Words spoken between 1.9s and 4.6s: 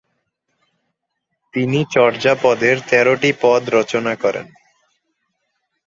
চর্যাপদের তেরোটি পদ রচনা করেন।